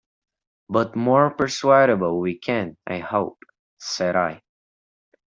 "But 0.67 0.95
more 0.95 1.29
persuadable 1.29 2.19
we 2.19 2.35
can, 2.39 2.75
I 2.87 2.97
hope," 2.97 3.37
said 3.77 4.15
I. 4.15 4.41